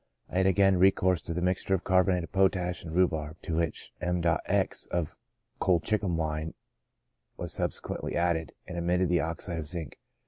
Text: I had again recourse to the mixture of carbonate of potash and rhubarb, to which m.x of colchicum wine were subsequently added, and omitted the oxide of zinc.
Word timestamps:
I 0.31 0.37
had 0.37 0.47
again 0.47 0.77
recourse 0.79 1.21
to 1.21 1.33
the 1.35 1.43
mixture 1.43 1.75
of 1.75 1.83
carbonate 1.83 2.23
of 2.23 2.31
potash 2.31 2.83
and 2.83 2.91
rhubarb, 2.95 3.39
to 3.43 3.57
which 3.57 3.93
m.x 4.01 4.87
of 4.87 5.15
colchicum 5.59 6.17
wine 6.17 6.55
were 7.37 7.47
subsequently 7.47 8.15
added, 8.15 8.53
and 8.65 8.79
omitted 8.79 9.09
the 9.09 9.21
oxide 9.21 9.59
of 9.59 9.67
zinc. 9.67 9.99